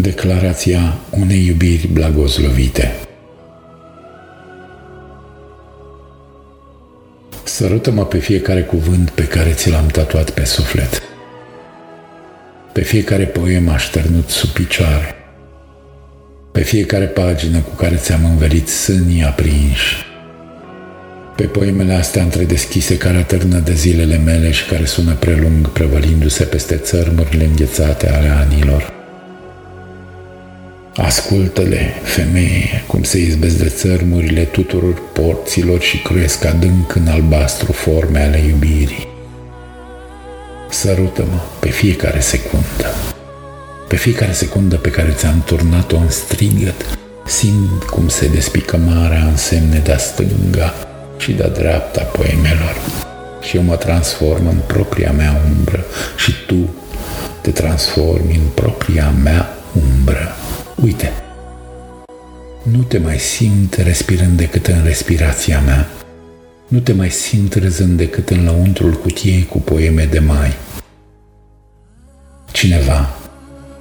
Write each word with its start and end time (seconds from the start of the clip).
Declarația 0.00 0.98
unei 1.10 1.46
iubiri 1.46 1.88
blagozlovite 1.92 2.94
Sărută-mă 7.44 8.04
pe 8.04 8.18
fiecare 8.18 8.62
cuvânt 8.62 9.10
pe 9.10 9.24
care 9.24 9.50
ți 9.50 9.70
l-am 9.70 9.86
tatuat 9.86 10.30
pe 10.30 10.44
suflet. 10.44 11.02
Pe 12.72 12.82
fiecare 12.82 13.24
poem 13.24 13.68
așternut 13.68 14.28
sub 14.28 14.50
picioare. 14.50 15.14
Pe 16.52 16.60
fiecare 16.60 17.04
pagină 17.04 17.58
cu 17.58 17.74
care 17.74 17.96
ți-am 17.96 18.24
învelit 18.24 18.68
sânii 18.68 19.24
aprinși. 19.24 19.96
Pe 21.36 21.44
poemele 21.44 21.92
astea 21.92 22.22
întredeschise 22.22 22.96
care 22.96 23.16
atârnă 23.16 23.58
de 23.58 23.72
zilele 23.72 24.16
mele 24.16 24.50
și 24.50 24.66
care 24.66 24.84
sună 24.84 25.12
prelung 25.12 25.68
prevălindu-se 25.68 26.44
peste 26.44 26.76
țărmurile 26.76 27.44
înghețate 27.44 28.08
ale 28.08 28.28
anilor. 28.28 28.99
Ascultă-le, 30.96 31.94
femeie, 32.02 32.84
cum 32.86 33.02
se 33.02 33.18
izbesc 33.18 33.58
de 33.58 33.68
țărmurile 33.68 34.42
tuturor 34.42 35.02
porților 35.12 35.80
și 35.80 36.02
cruiesc 36.02 36.44
adânc 36.44 36.94
în 36.94 37.08
albastru 37.08 37.72
forme 37.72 38.18
ale 38.22 38.38
iubirii. 38.38 39.08
Sărută-mă 40.70 41.40
pe 41.60 41.68
fiecare 41.68 42.20
secundă, 42.20 42.94
pe 43.88 43.96
fiecare 43.96 44.32
secundă 44.32 44.76
pe 44.76 44.90
care 44.90 45.10
ți-am 45.10 45.42
turnat-o 45.46 45.96
în 45.96 46.10
strigăt, 46.10 46.98
simt 47.26 47.82
cum 47.82 48.08
se 48.08 48.28
despică 48.28 48.76
marea 48.76 49.24
în 49.24 49.36
semne 49.36 49.78
de-a 49.78 49.98
stânga 49.98 50.74
și 51.18 51.32
de-a 51.32 51.48
dreapta 51.48 52.02
poemelor. 52.02 52.76
Și 53.40 53.56
eu 53.56 53.62
mă 53.62 53.76
transform 53.76 54.46
în 54.46 54.58
propria 54.66 55.12
mea 55.12 55.42
umbră 55.50 55.84
și 56.16 56.32
tu 56.46 56.74
te 57.40 57.50
transformi 57.50 58.34
în 58.34 58.48
propria 58.54 59.12
mea 59.22 59.58
umbră. 59.72 60.34
Uite, 60.82 61.12
nu 62.62 62.82
te 62.82 62.98
mai 62.98 63.18
simt 63.18 63.74
respirând 63.74 64.36
decât 64.36 64.66
în 64.66 64.82
respirația 64.84 65.60
mea. 65.60 65.88
Nu 66.68 66.78
te 66.78 66.92
mai 66.92 67.10
simt 67.10 67.54
râzând 67.54 67.96
decât 67.96 68.30
în 68.30 68.44
lăuntrul 68.44 68.92
cutiei 68.92 69.46
cu 69.46 69.58
poeme 69.58 70.04
de 70.04 70.18
mai. 70.18 70.52
Cineva 72.50 73.14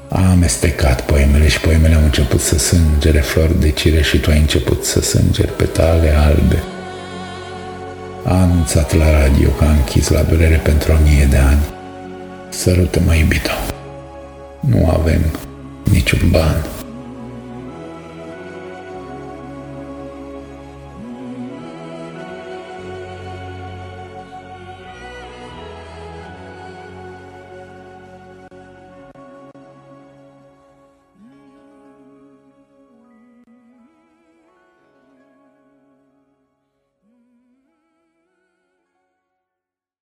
a 0.10 0.30
amestecat 0.30 1.06
poemele 1.06 1.48
și 1.48 1.60
poemele 1.60 1.96
au 1.96 2.04
început 2.04 2.40
să 2.40 2.58
sângere 2.58 3.20
flori 3.20 3.60
de 3.60 3.72
cire 3.72 4.02
și 4.02 4.18
tu 4.18 4.30
ai 4.30 4.40
început 4.40 4.84
să 4.84 5.02
sângeri 5.02 5.56
petale 5.56 6.16
albe. 6.16 6.64
A 8.24 8.42
anunțat 8.42 8.94
la 8.94 9.22
radio 9.22 9.50
că 9.50 9.64
a 9.64 9.72
închis 9.72 10.10
la 10.10 10.22
durere 10.22 10.56
pentru 10.64 10.92
o 10.92 10.98
mie 11.04 11.28
de 11.30 11.38
ani. 11.38 11.62
Sărută-mă, 12.50 13.16
iubito. 13.16 13.52
Nu 14.60 14.90
avem 14.90 15.22
niciun 15.84 16.30
ban. 16.30 16.79